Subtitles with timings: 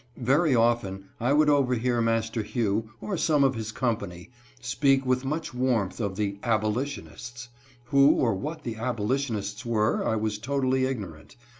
[0.17, 5.99] Very often I would overhear MasterJBCugh, or some of his company, speak with much warmth
[6.01, 7.49] of the" abolition ists."
[7.83, 11.35] Who or what the abolitionists were, I was totally Ignorant.